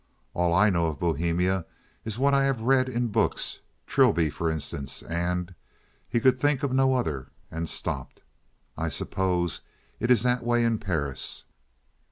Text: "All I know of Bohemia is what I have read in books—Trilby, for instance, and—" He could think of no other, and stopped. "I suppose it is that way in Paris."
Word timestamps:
"All 0.33 0.51
I 0.51 0.71
know 0.71 0.87
of 0.87 0.97
Bohemia 0.99 1.63
is 2.05 2.17
what 2.17 2.33
I 2.33 2.43
have 2.45 2.59
read 2.61 2.89
in 2.89 3.09
books—Trilby, 3.09 4.31
for 4.31 4.49
instance, 4.49 5.03
and—" 5.03 5.53
He 6.09 6.19
could 6.19 6.39
think 6.39 6.63
of 6.63 6.73
no 6.73 6.95
other, 6.95 7.29
and 7.51 7.69
stopped. 7.69 8.23
"I 8.75 8.89
suppose 8.89 9.61
it 9.99 10.09
is 10.09 10.23
that 10.23 10.41
way 10.43 10.63
in 10.63 10.79
Paris." 10.79 11.43